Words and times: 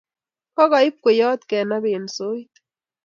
Kakaib 0.55 0.95
kweyot 1.03 1.41
kenab 1.49 1.83
en 1.95 2.05
soit 2.15 2.53